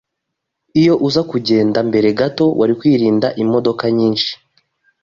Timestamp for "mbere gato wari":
1.89-2.73